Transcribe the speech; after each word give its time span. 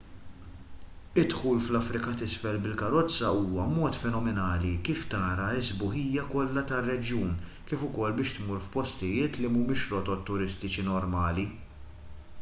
id-dħul 1.23 1.59
fl-afrika 1.63 2.13
t'isfel 2.21 2.55
bil-karozza 2.63 3.27
huwa 3.41 3.65
mod 3.73 3.99
fenomenali 4.03 4.71
kif 4.87 5.03
tara 5.11 5.45
s-sbuħija 5.59 6.23
kollha 6.31 6.63
tar-reġjun 6.73 7.35
kif 7.73 7.83
ukoll 7.89 8.15
biex 8.21 8.35
tmur 8.39 8.63
f'postijiet 8.69 9.37
li 9.43 9.51
mhumiex 9.57 9.85
fir-rotot 9.91 10.25
turistiċi 10.31 10.87
normali 10.91 11.47